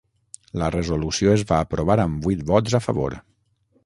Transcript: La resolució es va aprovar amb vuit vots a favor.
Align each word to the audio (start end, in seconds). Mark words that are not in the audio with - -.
La 0.61 0.69
resolució 0.75 1.29
es 1.35 1.43
va 1.51 1.59
aprovar 1.65 1.97
amb 2.07 2.25
vuit 2.29 2.41
vots 2.49 2.79
a 2.79 2.81
favor. 2.87 3.15